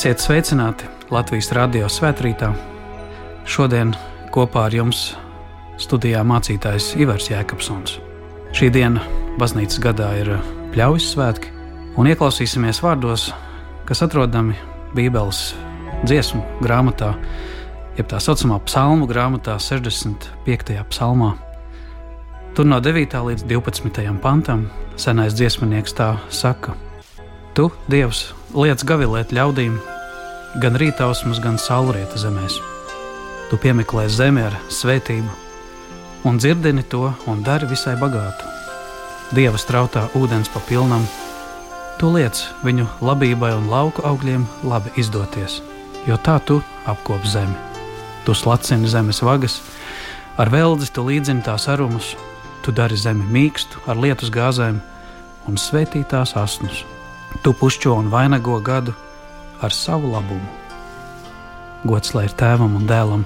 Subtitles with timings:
[0.00, 2.46] Esiet sveicināti Latvijas radio svētkrītā.
[3.44, 3.90] Šodien
[4.32, 5.02] kopā ar jums
[5.76, 7.98] studijā mācītājs Ivars Jēkabsons.
[8.56, 9.02] Šī diena
[9.36, 10.30] baznīcas gadā ir
[10.72, 11.52] pļaujas svētki,
[12.00, 13.26] un ieklausīsimies vārdos,
[13.84, 14.56] kas atrodami
[14.96, 15.42] Bībeles
[16.08, 17.12] dziesmu grāmatā,
[18.00, 20.80] jeb tā saucamā psalmu grāmatā, 65.
[20.94, 21.34] psalmā.
[22.56, 23.20] Tur no 9.
[23.28, 24.16] līdz 12.
[24.24, 26.72] pantam senais dziesminieks tā saka:
[27.52, 29.76] Tu, Dievs, liec gavilēt ļaudīm,
[30.58, 32.58] gan rītausmas, gan saulrieta zemēs.
[33.50, 35.30] Tu piemeklē zemi ar svētību,
[36.26, 38.46] un dzirdini to un dari visai bagātu.
[39.34, 41.06] Dieva strautā ūdens pa pilnam,
[41.98, 45.60] tu liec viņu labībai un lauku augļiem labi izdoties,
[46.06, 47.54] jo tā tu apkop zemi.
[48.26, 49.60] Tu slacini zemes vagas,
[50.38, 52.16] ar veldzi tu līdzini tās arumus,
[52.62, 54.80] tu dari zemi mīkstu ar lietus gāzēm
[55.46, 56.84] un svētītās asnus
[57.42, 58.92] Tu pušķo un vainago gadu
[59.60, 60.50] ar savu labumu.
[61.84, 63.24] Gods lai ir tēvam un dēlam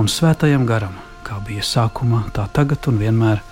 [0.00, 3.44] un svētajam garam, kā bija sākumā, tā tagad un vienmēr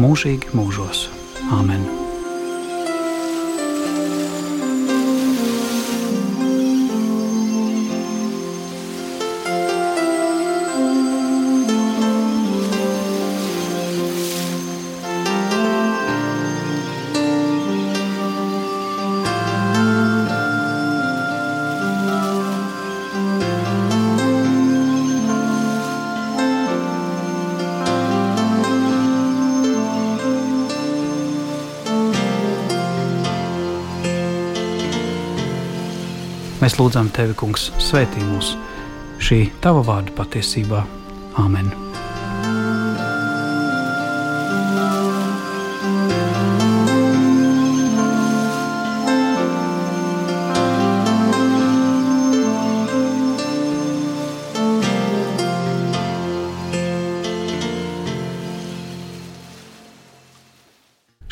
[0.00, 1.06] mūžīgi mūžos.
[1.52, 2.05] Āmen!
[36.76, 38.50] Mēs lūdzam Tevi, Kungs, svētī mūs
[39.24, 40.82] šī Tava vārda patiesībā.
[41.40, 41.72] Āmen!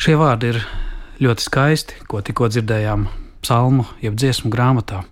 [0.01, 0.63] Šie vārdi ir
[1.21, 3.11] ļoti skaisti, ko tikko dzirdējām
[3.45, 5.05] psalmu, jeb dziesmu grāmatā.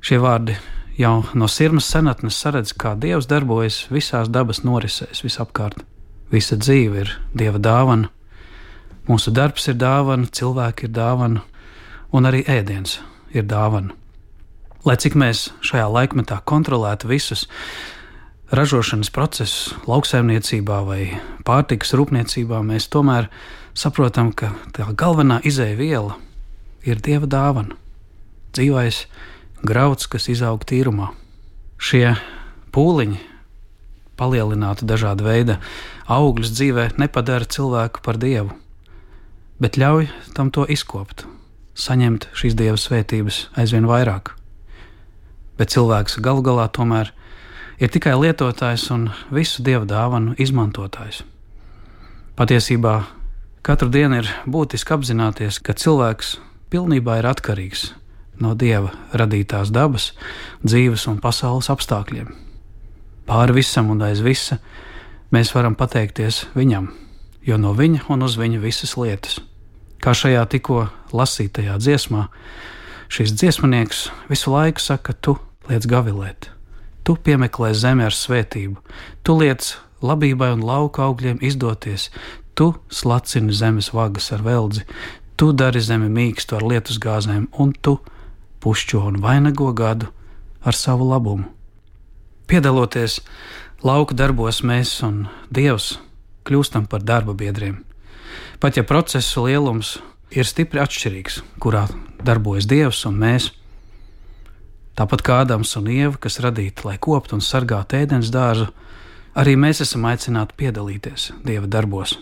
[0.00, 0.54] Šie vārdi
[0.98, 5.82] jau no sirmas senatnes saredz, kā Dievs darbojas visās dabas norisēs visapkārt.
[6.30, 8.10] Visa dzīve ir Dieva dāvana,
[9.08, 11.44] mūsu darbs ir dāvana, cilvēki ir dāvana,
[12.12, 12.98] un arī ēdiens
[13.34, 13.94] ir dāvana.
[14.86, 17.46] Lai cik mēs šajā laikmetā kontrolētu visus
[18.54, 21.02] ražošanas procesus, lauksaimniecībā vai
[21.44, 23.28] pārtikas rūpniecībā, mēs tomēr
[23.76, 26.16] saprotam, ka tā galvenā izēviela
[26.86, 27.76] ir Dieva dāvana.
[28.56, 29.02] Dzīvais
[29.62, 31.10] grauds, kas izaug tīrumā.
[31.78, 32.14] Šie
[32.74, 33.20] pūliņi
[34.18, 35.58] palielinātu dažādu veidu
[36.10, 38.50] augļus dzīvē, nepadara cilvēku par dievu,
[39.62, 41.26] bet ļauj tam to izkopt,
[41.78, 44.34] saņemt šīs dieva svētības aizvien vairāk.
[45.58, 47.12] Bet cilvēks galu galā tomēr
[47.78, 51.22] ir tikai lietotājs un visu dieva dāvanu izmantotājs.
[52.38, 53.00] Patiesībā
[53.66, 56.36] katru dienu ir būtiski apzināties, ka cilvēks
[56.70, 57.88] pilnībā ir atkarīgs
[58.42, 60.12] no dieva radītās dabas,
[60.64, 62.30] dzīves un pasaules apstākļiem.
[63.28, 64.60] Pāri visam un aiz visa
[65.34, 66.88] mēs varam pateikties viņam,
[67.44, 69.38] jo no viņa un uz viņa visas lietas.
[69.98, 72.28] Kā šajā tikko lasītajā dziesmā,
[73.12, 75.36] šis dziesminieks visu laiku saka, tu
[75.68, 76.50] liec gavilēt,
[77.04, 78.78] tu piemeklē zemi ar svētību,
[79.26, 82.08] tu liec labībai un lauka augļiem izdoties,
[82.54, 84.86] tu slacini zemes vagas ar veldzi,
[85.38, 87.98] tu dari zemi mīkstu ar lietus gāzēm, un tu
[88.68, 90.10] pušķo un vainago gadu
[90.60, 91.46] ar savu labumu.
[92.48, 93.22] Piedaloties
[93.80, 95.94] lauka darbos, mēs un Dievs
[96.44, 97.78] kļūstam par darba biedriem.
[98.60, 99.96] Pat ja procesu lielums
[100.36, 101.86] ir stipri atšķirīgs, kurā
[102.20, 103.50] darbojas Dievs un mēs,
[105.00, 108.68] tāpat kā Ādams un Ieva, kas radīti, lai koptu un sargātu ēdienas dārzu,
[109.32, 112.18] arī mēs esam aicināti piedalīties Dieva darbos.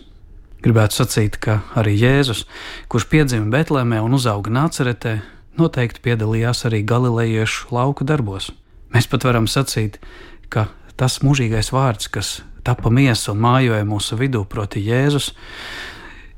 [0.63, 2.47] Gribētu sacīt, ka arī Jēzus,
[2.87, 5.19] kurš piedzima Betlēmē un uzauga Nāceretē,
[5.59, 8.51] noteikti piedalījās arī galilejiešu lauku darbos.
[8.93, 9.99] Mēs pat varam sacīt,
[10.49, 10.67] ka
[10.97, 12.37] tas mūžīgais vārds, kas
[12.67, 15.31] tapa miesa un mājoja mūsu vidū, proti, Jēzus,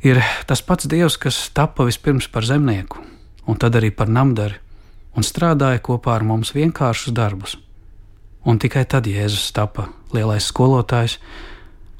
[0.05, 3.01] ir tas pats Dievs, kas tapa vispirms par zemnieku,
[3.47, 4.59] un tad arī par namdari,
[5.15, 7.57] un strādāja kopā ar mums vienkāršus darbus.
[8.45, 11.17] Un tikai tad Jēzus tapa lielais skolotājs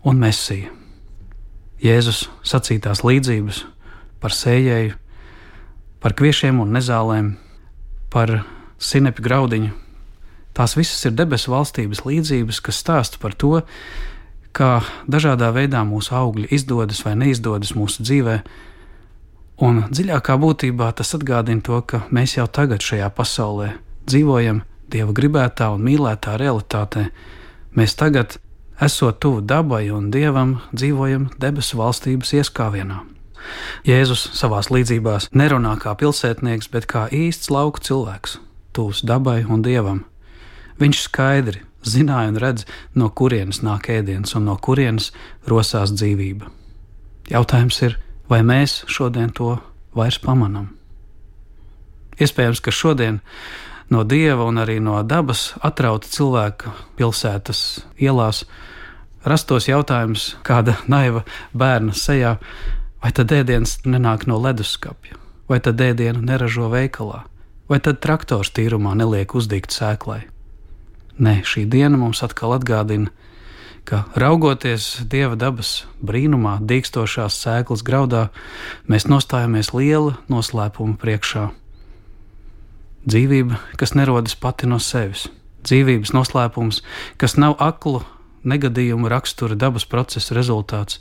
[0.07, 0.72] un mesija.
[1.83, 3.63] Jēzus sacītās līdzības
[4.19, 4.95] par sējēju
[6.04, 7.34] par kviešiem un nezālēm,
[8.13, 8.42] par
[8.80, 9.74] sinepi graudiņu.
[10.57, 13.60] Tās visas ir debesu valstības līdzības, kas stāsta par to,
[14.56, 18.40] kā dažādā veidā mūsu augļi izdodas vai neizdodas mūsu dzīvē,
[19.60, 23.74] Un dziļākā būtībā tas atgādina to, ka mēs jau tagad šajā pasaulē
[24.07, 27.10] dzīvojam Dieva gribētā un mīlētā realitātē.
[27.78, 28.40] Mēs tagad,
[28.81, 33.04] esot tuvu dabai un Dievam, dzīvojam debesu valstības ieskāvienā.
[33.88, 38.38] Jēzus savā līdzībās nerunā kā pilsētnieks, bet kā īsts lauku cilvēks,
[38.74, 40.06] tuvs dabai un Dievam.
[40.80, 42.66] Viņš skaidri zināja un redz,
[42.96, 45.12] no kurienes nāk ēdiens un no kurienes
[45.48, 46.50] rosās dzīvība.
[47.30, 47.98] Jautājums ir,
[48.30, 49.56] vai mēs šodien to
[49.96, 50.69] vairs pamanām?
[52.19, 53.22] Iespējams, ka šodien
[53.90, 58.44] no dieva un arī no dabas atrauta cilvēka pilsētas ielās,
[59.24, 61.24] rastos jautājums, kāda naiva
[61.56, 62.38] bērna sejā,
[63.04, 65.18] vai tad ēdiens nenāk no leduskapja,
[65.50, 67.24] vai tad ēdienu neražo veikalā,
[67.72, 70.25] vai tad traktors tīrumā neliek uzdīgt sēklai.
[71.19, 73.12] Nē, šī diena mums atkal atgādina,
[73.84, 78.30] ka raugoties dieva dabas brīnumā, dīkstošās sēklas graudā,
[78.88, 81.50] mēs nostājamies liela noslēpuma priekšā.
[83.10, 85.28] Dzīvība, kas nerodas pati no sevis,
[85.66, 86.84] dzīvības noslēpums,
[87.18, 88.04] kas nav aklu
[88.48, 91.00] negadījumu rakstura dabas procesa rezultāts,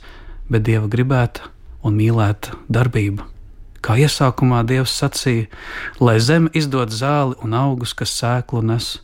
[0.49, 1.51] bet dieva gribēta
[1.83, 3.27] un mīlēta darbība.
[3.79, 5.47] Kā iesākumā Dievs sacīja,
[6.03, 8.97] lai zeme izdod zāli un augus, kas sēklu nes,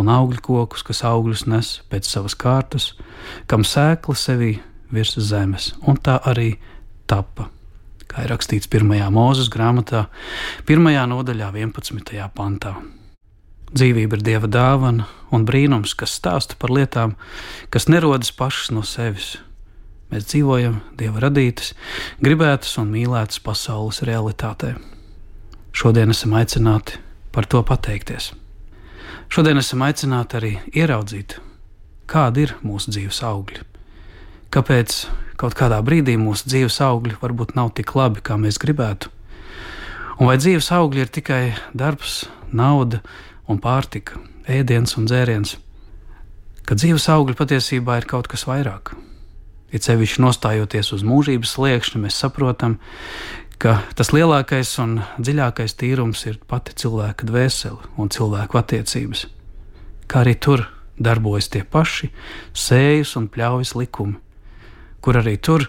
[0.00, 2.94] un augļu kokus, kas augļus nes pēc savas kārtas,
[3.46, 4.54] kam sēkla sevī
[4.94, 6.54] virs zemes, un tā arī
[7.10, 7.50] tapa
[8.14, 8.86] kā ir rakstīts 1.
[9.10, 10.06] mūzes grāmatā,
[10.70, 10.90] 1.
[11.10, 12.14] nodaļā, 11.
[12.36, 12.76] pantā.
[13.74, 17.16] Dzīvība ir dieva dāvana un brīnums, kas stāsta par lietām,
[17.74, 19.34] kas nerodas pašas no sevis.
[20.14, 21.72] Mēs dzīvojam dieva radītas,
[22.22, 24.76] gribētas un mīlētas pasaules realitātē.
[25.74, 27.02] Šodien esam aicināti
[27.34, 28.30] par to pateikties.
[29.26, 31.40] Šodien esam aicināti arī ieraudzīt,
[32.06, 33.64] kādi ir mūsu dzīves augļi
[34.54, 34.96] kāpēc
[35.40, 39.10] kaut kādā brīdī mūsu dzīves augļi varbūt nav tik labi, kā mēs gribētu.
[40.20, 41.42] Un vai dzīves augļi ir tikai
[41.74, 42.24] darbs,
[42.54, 43.02] nauda
[43.50, 45.56] un pārtika, ēdiens un dzēriens?
[46.64, 48.94] Ka dzīves augļi patiesībā ir kaut kas vairāk.
[49.74, 52.78] Ir sevišķi nostājoties uz mūžības sliekšņa, mēs saprotam,
[53.58, 59.26] ka tas lielākais un dziļākais tīrums ir pati cilvēka dvēsele un cilvēku attiecības.
[60.06, 60.66] Kā arī tur
[61.00, 62.10] darbojas tie paši
[62.54, 64.18] sējas un pļaujas likumi,
[65.02, 65.68] kur arī tur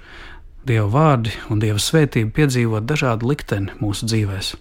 [0.66, 4.56] Dieva vārdi un Dieva svētība piedzīvot dažādu likteni mūsu dzīvēm.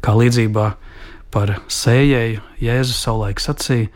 [0.00, 0.68] Kā līdzībā
[1.34, 3.90] par sējēju Jēzus savulaik sacīja,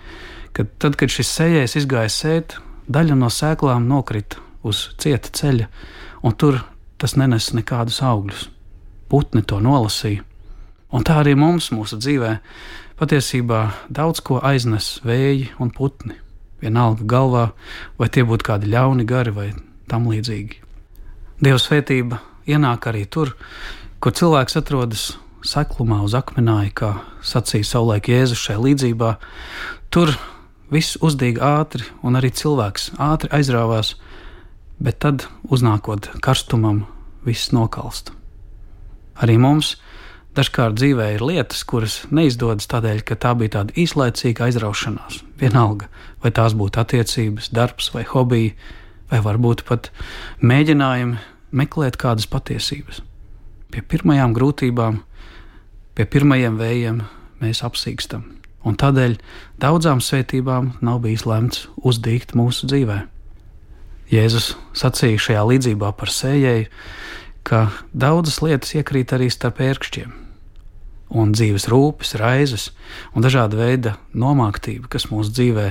[0.53, 2.59] ka tad, kad šis sējējs izgāja sēt,
[2.89, 5.69] daļa no sēklām nokrita uz cieta ceļa,
[6.25, 6.63] un tur
[6.99, 8.49] tas nenesa nekādus augļus.
[9.09, 10.25] Putni to nolasīja.
[10.93, 12.39] Un tā arī mums, mūsu dzīvē,
[12.99, 13.61] patiesībā
[13.93, 16.17] daudz ko aiznes vēji un putni
[16.63, 17.45] vienalga galvā,
[18.01, 19.49] vai tie būtu kādi ļauni gari vai
[19.89, 20.65] tam līdzīgi.
[21.45, 22.19] Dieva svētība
[22.49, 23.37] ienāk arī tur,
[24.03, 25.05] kur cilvēks atrodas
[25.47, 26.91] seklumā uz akmenāja, kā
[27.23, 29.13] sacīja savulaik Jēzus šajā līdzībā.
[29.95, 30.17] Tur
[30.73, 33.95] viss uzdīga ātri, un arī cilvēks ātri aizrāvās,
[34.79, 36.87] bet tad, uznākot karstumam,
[37.27, 38.13] viss nokalst.
[39.19, 39.77] Arī mums
[40.39, 45.17] Dažkārt dzīvē ir lietas, kuras neizdodas tādēļ, ka tā bija tāda īslaicīga aizraušanās.
[45.41, 45.89] Vienalga,
[46.23, 48.53] vai tās būtu attiecības, darbs vai hobiji,
[49.11, 49.91] vai varbūt pat
[50.39, 51.19] mēģinājumi
[51.59, 53.03] meklēt kādas patiesības.
[53.75, 55.01] Pie pirmajām grūtībām,
[55.99, 57.03] pie pirmajiem vējiem
[57.43, 58.23] mēs apsīkstam,
[58.67, 59.19] un tādēļ
[59.63, 63.03] daudzām svētībām nav bijis lemts uzdīgt mūsu dzīvē.
[64.09, 66.71] Jēzus sacīja šajā līdzībā par sējēju,
[67.45, 70.17] ka daudzas lietas iekrīt arī starp ērkšķiem
[71.09, 72.69] un dzīves rūpes, raizes
[73.17, 75.69] un dažāda veida nomāktība, kas mūsu dzīvē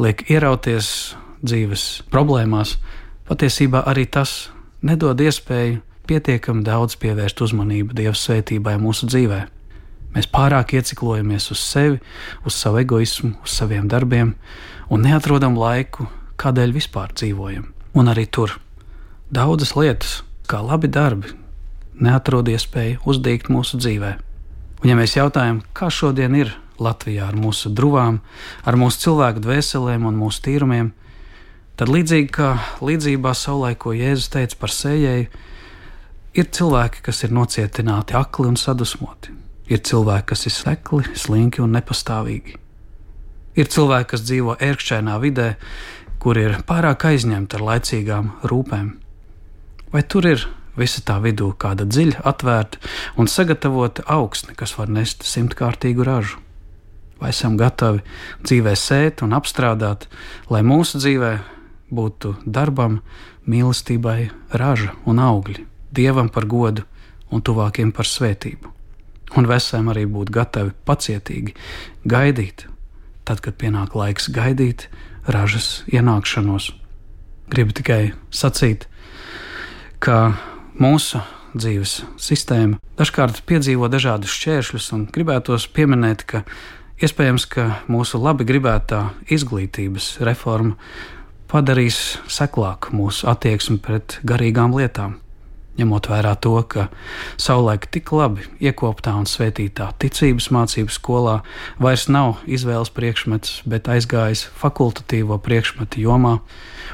[0.00, 1.14] liek ierauties
[1.44, 2.76] dzīves problēmās,
[3.28, 4.48] patiesībā arī tas
[4.80, 9.44] nedod iespēju pietiekami daudz pievērst uzmanību Dieva svētībai mūsu dzīvē.
[10.14, 11.98] Mēs pārāk ieciklojamies uz sevi,
[12.48, 14.32] uz savu egoismu, uz saviem darbiem
[14.88, 16.08] un neatrodam laiku,
[16.40, 17.66] kādēļ vispār dzīvojam.
[17.98, 18.54] Un arī tur
[19.34, 21.34] daudzas lietas, kā labi darbi,
[22.00, 24.24] neatrod iespēju uzdīgt mūsu dzīvēm.
[24.78, 28.20] Un, ja mēs jautājam, kā šodien ir Latvijā ar mūsu drūmām,
[28.64, 30.92] ar mūsu cilvēku dvēselēm un mūsu tīrumiem,
[31.78, 32.52] tad līdzīgi kā
[32.86, 35.26] līdzībā saulē, ko Jēzus teica par sējēju,
[36.38, 39.34] ir cilvēki, kas ir nocietināti, akli un sadusmoti.
[39.68, 42.56] Ir cilvēki, kas ir sekli, slinki un nepastāvīgi.
[43.58, 45.48] Ir cilvēki, kas dzīvo ērkšķainā vidē,
[46.22, 48.88] kur ir pārāk aizņemti ar laicīgām rūpēm.
[49.92, 50.46] Vai tur ir
[50.78, 52.80] visa tā vidū kāda dziļa, atvērta
[53.18, 56.38] un sagatavota augsne, kas var nest simtkārtīgu ražu.
[57.18, 58.04] Vai esam gatavi
[58.46, 60.06] dzīvē sēt un apstrādāt,
[60.52, 61.32] lai mūsu dzīvē
[61.90, 63.00] būtu darbam,
[63.48, 66.86] mīlestībai, raža un augļi, dievam par godu
[67.32, 68.77] un tuvākiem par svētību.
[69.36, 71.54] Un vesēm arī būt gatavi pacietīgi
[72.08, 72.64] gaidīt,
[73.28, 74.86] tad, kad pienāk laiks gaidīt
[75.28, 76.70] ražas ienākšanos.
[77.52, 78.00] Gribu tikai
[78.32, 78.86] sacīt,
[80.00, 80.32] ka
[80.80, 81.20] mūsu
[81.58, 86.42] dzīves sistēma dažkārt piedzīvo dažādus šķēršļus, un gribētos pieminēt, ka
[87.04, 90.76] iespējams, ka mūsu labi gribētā izglītības reforma
[91.48, 95.16] padarīs seklāku mūsu attieksmi pret garīgām lietām
[95.78, 96.88] ņemot vērā to, ka
[97.40, 101.38] savulaik tik labi iekoptā un svētītā ticības mācību skolā
[101.82, 106.38] vairs nav izvēles priekšmets, bet aizgājis fakultatīvo priekšmetu jomā,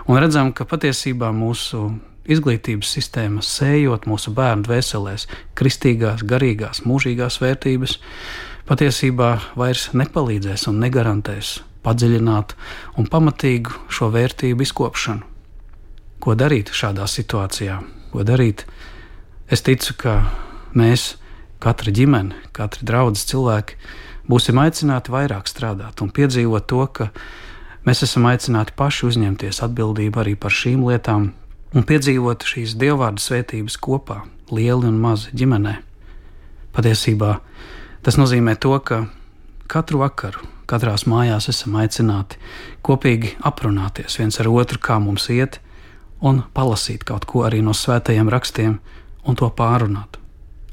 [0.06, 1.88] un redzam, ka patiesībā mūsu
[2.24, 7.98] izglītības sistēma sējot mūsu bērnu dvēselēs kristīgās, garīgās, mūžīgās vērtības,
[8.68, 12.54] patiesībā vairs nepalīdzēs un negarantēs padziļināt
[12.96, 15.28] un pamatīgu šo vērtību izkopšanu.
[16.24, 17.82] Ko darīt šādā situācijā?
[18.14, 18.64] Ko darīt.
[19.50, 20.14] Es ticu, ka
[20.78, 21.14] mēs,
[21.62, 23.78] katra ģimene, katra draudzes cilvēki,
[24.30, 27.10] būsim aicināti vairāk strādāt un piedzīvot to, ka
[27.84, 31.32] mēs esam aicināti paši uzņemties atbildību arī par šīm lietām
[31.74, 34.22] un piedzīvot šīs dievvvārdu svētības kopā,
[34.54, 35.74] lieli un mazi ģimenē.
[36.74, 37.36] Patiesībā
[38.06, 39.04] tas nozīmē to, ka
[39.70, 42.38] katru vakaru, katrās mājās esam aicināti
[42.86, 45.60] kopīgi aprunāties viens ar otru, kā mums iet,
[46.24, 48.78] un palasīt kaut ko arī no svētajiem rakstiem
[49.28, 50.18] un to pārunāt.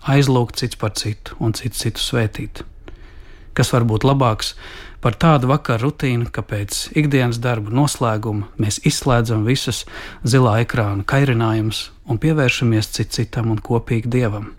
[0.08, 2.64] Aizlūgt cits par citu un cits citu svētīt.
[3.54, 4.56] Kas var būt labāks
[5.04, 9.84] par tādu vakaru rutīnu, ka pēc ikdienas darba noslēguma mēs izslēdzam visas
[10.24, 14.54] zilā ekrāna kairinājumus un pievēršamies cit citam un kopīgi dievam.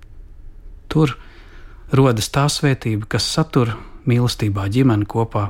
[0.93, 1.17] Tur
[1.93, 3.75] rodas tā svētība, kas satur
[4.07, 5.49] mīlestībā ģimeni kopā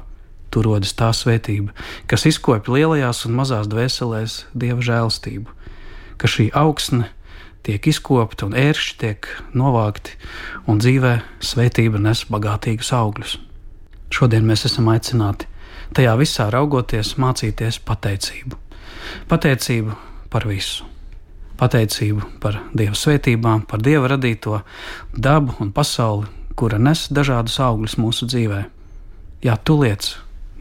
[0.53, 1.73] Tur rodas tā svētība,
[2.11, 5.49] kas izkopja lielajās un mazās dvēselēs dieva žēlstību,
[6.21, 7.09] ka šī augsne
[7.65, 10.19] tiek izkopta un ēršļi tiek novākti,
[10.69, 13.39] un dzīvē svētība nes bagātīgus augļus.
[14.13, 15.49] Šodien mēs esam aicināti
[15.97, 18.59] tajā visā raugoties, mācīties pateicību.
[19.31, 19.97] Pateicību
[20.33, 20.89] par visu.
[21.61, 24.61] Pateicību par Dieva svētībām, par Dieva radīto
[25.13, 26.29] dabu un pasauli,
[26.59, 28.63] kura nes dažādus augļus mūsu dzīvē.
[29.47, 30.11] Jā, tu liec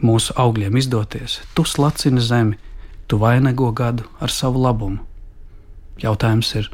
[0.02, 2.58] mūsu augļiem izdoties, tu slacini zemi,
[3.06, 5.00] tu vainago gadu ar savu labumu.
[6.02, 6.68] Jautājums ir,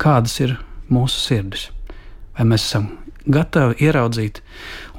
[0.00, 0.56] kādas ir
[0.92, 1.68] mūsu sirdis?
[2.36, 2.90] Vai mēs esam
[3.28, 4.42] gatavi ieraudzīt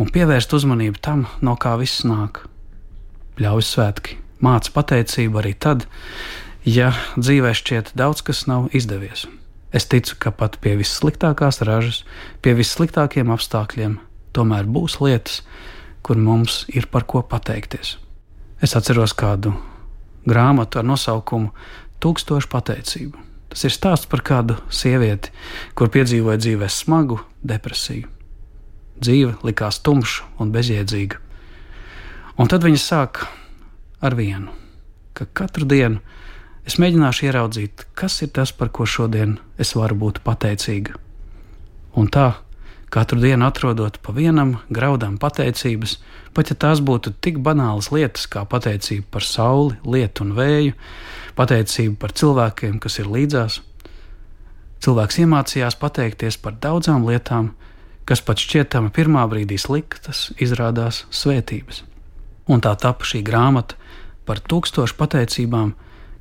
[0.01, 2.43] un pievērst uzmanību tam, no kā viss nāk?
[3.39, 5.85] Ļauj svētki, māca pateicību arī tad,
[6.65, 9.27] ja dzīvē šķiet daudz kas nav izdevies.
[9.71, 12.01] Es ticu, ka pat pie vissliktākās ražas,
[12.41, 13.99] pie vissliktākiem apstākļiem,
[14.33, 15.43] tomēr būs lietas,
[16.03, 17.97] kur mums ir par ko pateikties.
[18.61, 19.53] Es atceros kādu
[20.27, 21.53] grāmatu ar nosaukumu
[21.99, 23.25] Tūkstošu pateicību.
[23.51, 25.33] Tas ir stāsts par kādu sievieti,
[25.75, 28.07] kur piedzīvoja dzīvē smagu depresiju.
[28.99, 31.19] Dzīve likās tumša un bezjēdzīga.
[32.39, 33.23] Un tad viņa sāk
[33.99, 34.53] ar vienu,
[35.11, 35.99] ka katru dienu
[36.63, 40.95] es mēģināšu ieraudzīt, kas ir tas, par ko šodien es varu būt pateicīga.
[41.99, 42.29] Un tā
[42.89, 45.99] Katru dienu atrodot pa vienam graudam pateicības,
[46.33, 50.73] pat ja tās būtu tik banālas lietas kā pateicība par sauli, lietu un vēju,
[51.37, 53.59] pateicība par cilvēkiem, kas ir līdzās.
[54.81, 57.51] Cilvēks iemācījās pateikties par daudzām lietām,
[58.09, 61.83] kas pat šķietami pirmā brīdī sliktas, izrādās svētības.
[62.49, 63.77] Un tā tapa šī grāmata
[64.25, 65.75] par tūkstošu pateicībām,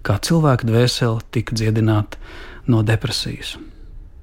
[0.05, 2.21] kā cilvēka dvēsele tika dziedināta
[2.69, 3.57] no depresijas.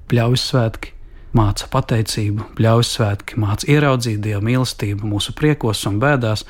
[0.06, 0.95] Pļaujas svētki,
[1.36, 6.44] māca pateicību, pļaujas svētki, māca ieraudzīt Dieva mīlestību mūsu priekos un bēdās,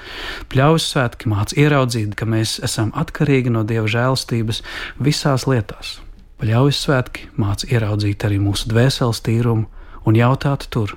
[0.52, 4.62] pļaujas svētki māca ieraudzīt, ka mēs esam atkarīgi no Dieva žēlstības
[5.02, 5.96] visās lietās.
[6.40, 9.66] Pļaujas svētki māca ieraudzīt arī mūsu dvēseles tīrumu
[10.06, 10.94] un jautāt tur,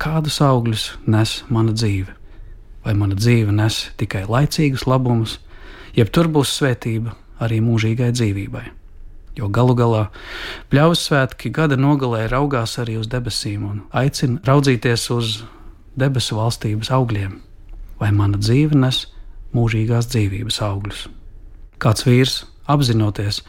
[0.00, 2.12] kādus augļus nes mana dzīve.
[2.84, 5.38] Vai mana dzīve nes tikai laicīgus labumus,
[5.96, 8.83] jeb tur būs svētība arī mūžīgai dzīvībai.
[9.34, 10.04] Jo galu galā
[10.70, 15.40] pļaus svētki gada nogalē raugās arī uz debesīm un aicina raudzīties uz
[15.98, 17.34] debesu valstības augļiem,
[17.98, 19.04] vai mana dzīve nes
[19.54, 21.04] mūžīgās dzīvības augļus.
[21.82, 22.36] Kāds vīrs,
[22.70, 23.42] apzinoties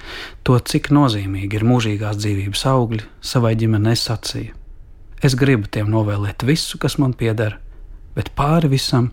[0.46, 4.58] to, cik nozīmīgi ir mūžīgās dzīvības augļi, savai ģimenei sacīja:
[5.22, 7.60] Es gribu tiem novēlēt visu, kas man pieder,
[8.18, 9.12] bet pāri visam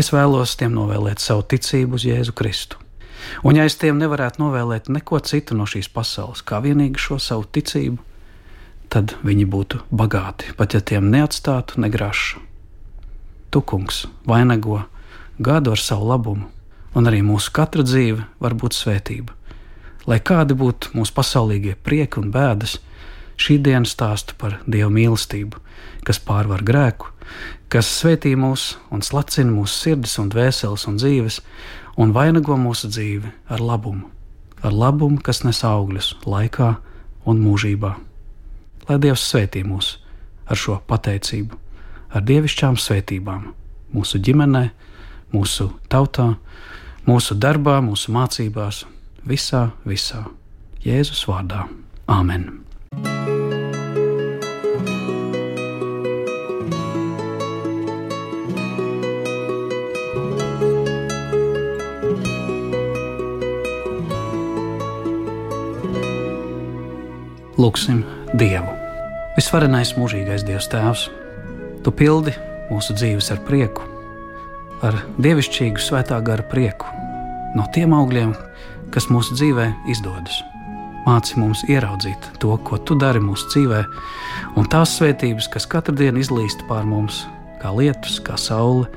[0.00, 2.79] es vēlos tiem novēlēt savu ticību uz Jēzu Kristu
[3.44, 7.46] Un ja es tiem nevarētu novēlēt neko citu no šīs pasaules, kā vienīgi šo savu
[7.46, 7.98] ticību,
[8.90, 12.40] tad viņi būtu bagāti, pat ja tiem neatstātu negrašu.
[13.50, 14.84] Tu, kungs, vainago
[15.38, 16.50] gadu ar savu labumu,
[16.94, 19.34] un arī mūsu katra dzīve var būt svētība.
[20.08, 22.78] Lai kādi būtu mūsu pasaulīgie prieki un bēdas,
[23.40, 25.56] Šī diena stāsta par Dieva mīlestību,
[26.04, 27.08] kas pārvar grēku,
[27.72, 31.38] kas svētī mūs un slacina mūsu sirdis un dvēseles un dzīves,
[32.00, 34.08] un vainago mūsu dzīvi ar labumu,
[34.64, 36.74] ar labumu, kas nes augļus laikā
[37.28, 37.94] un mūžībā.
[38.88, 39.98] Lai Dievs svētī mūs
[40.50, 41.58] ar šo pateicību,
[42.16, 43.50] ar dievišķām svētībām
[43.94, 44.64] mūsu ģimenē,
[45.34, 46.32] mūsu tautā,
[47.06, 48.84] mūsu darbā, mūsu mācībās,
[49.26, 50.24] visā, visā.
[50.80, 51.66] Jēzus vārdā.
[52.08, 52.69] Āmen!
[67.60, 67.98] Lūksim
[68.40, 68.70] Dievu.
[69.36, 71.08] Visvarenais mūžīgais Dievs Tēvs,
[71.84, 72.32] Tu pildi
[72.70, 73.84] mūsu dzīves ar prieku,
[74.84, 76.88] ar dievišķīgu svētā gara prieku,
[77.56, 78.32] no tiem augļiem,
[78.94, 80.38] kas mūsu dzīvē izdodas.
[81.04, 83.82] Māci mums ieraudzīt to, ko tu dari mūsu dzīvē,
[84.60, 87.26] un tās svētības, kas katru dienu izlīst pār mums,
[87.60, 88.88] kā lietus, kā saule,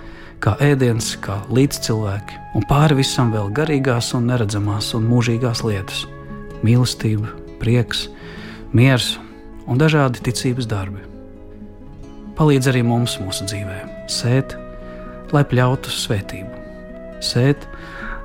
[0.44, 6.04] kā ēdiens, kā līdzcilvēki, un pāri visam vēl garīgās un neredzamās un mūžīgās lietas-
[6.68, 8.10] mīlestība, prieks,
[8.74, 9.18] miers
[9.70, 11.02] un dažādi ticības darbi.
[12.38, 14.56] Palīdz arī mums mūsu dzīvē, sēt,
[15.34, 16.50] lai pļautu svētību,
[17.24, 17.68] sēt,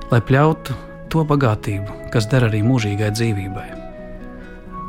[0.09, 0.75] lai pļautu
[1.13, 3.67] to bagātību, kas der arī mūžīgai dzīvībai.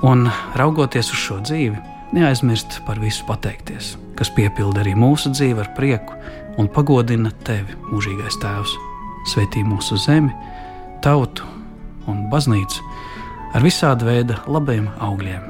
[0.09, 1.77] Un raugoties uz šo dzīvi,
[2.17, 6.17] neaizmirst par visu pateikties, kas piepilda arī mūsu dzīvi ar prieku
[6.61, 8.75] un pagodina tevi, mūžīgais Tēvs.
[9.29, 10.33] Svetī mūsu zemi,
[11.05, 11.45] tautu
[12.09, 12.89] un baznīcu
[13.53, 15.50] ar visāda veida labiem augļiem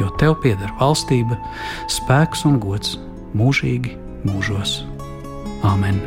[0.00, 1.38] Jo tev pieder valstība,
[1.92, 2.96] spēks un gods
[3.36, 3.96] mūžīgi
[4.28, 4.80] mūžos.
[5.66, 6.00] Āmen!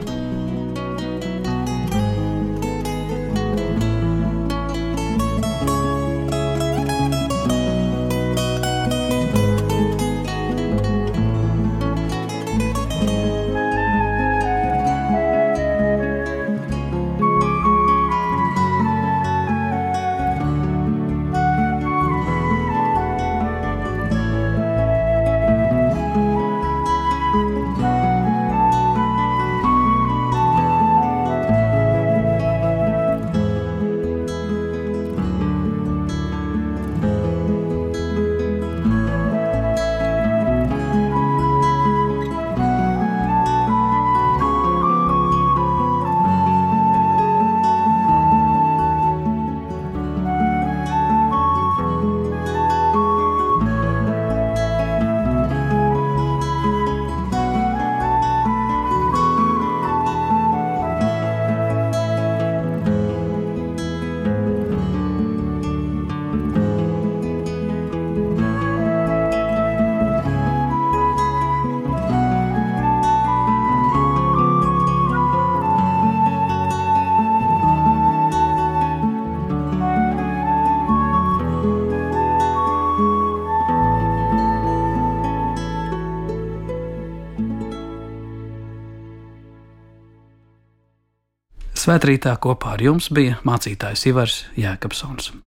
[91.86, 95.36] Svētrītā kopā ar jums bija mācītājs Ivars Jēkabsons.